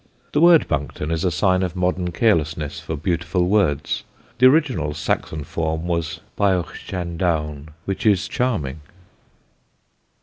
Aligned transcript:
The 0.31 0.41
word 0.41 0.67
Buncton 0.67 1.11
is 1.11 1.23
a 1.23 1.29
sign 1.29 1.61
of 1.61 1.75
modern 1.75 2.11
carelessness 2.11 2.79
for 2.79 2.95
beautiful 2.95 3.45
words: 3.47 4.03
the 4.39 4.47
original 4.47 4.95
Saxon 4.95 5.43
form 5.43 5.85
was 5.85 6.21
"Biohchandoune," 6.39 7.67
which 7.85 8.07
is 8.07 8.27
charming. 8.27 8.79